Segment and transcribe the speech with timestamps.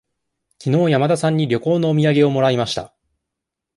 [0.57, 2.95] きのう山田さんに旅行のお土産をもらいました。